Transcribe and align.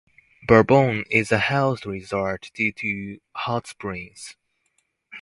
Bourbonne 0.47 1.03
is 1.11 1.31
a 1.31 1.37
health 1.37 1.85
resort 1.85 2.49
due 2.55 2.71
to 2.71 3.19
hot 3.35 3.67
springs. 3.67 4.35